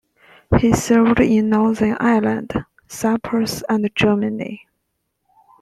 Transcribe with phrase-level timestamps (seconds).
[0.57, 2.53] He served in Northern Ireland,
[2.87, 4.65] Cyprus and Germany.